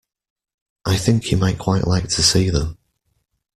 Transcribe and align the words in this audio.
I 0.83 0.97
think 0.97 1.29
you 1.29 1.37
might 1.37 1.59
quite 1.59 1.85
like 1.85 2.09
to 2.09 2.23
see 2.23 2.49
them. 2.49 2.79